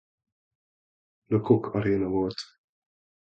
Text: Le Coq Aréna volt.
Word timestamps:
Le 1.27 1.39
Coq 1.39 1.75
Aréna 1.75 2.07
volt. 2.17 2.39